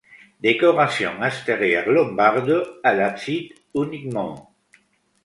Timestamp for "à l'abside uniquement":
2.83-4.51